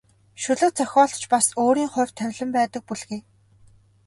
Шүлэг 0.41 0.73
зохиолд 0.77 1.13
ч 1.21 1.23
бас 1.33 1.45
өөрийн 1.63 1.89
хувь 1.93 2.13
тавилан 2.17 2.49
байдаг 2.57 2.81
бүлгээ. 2.87 3.21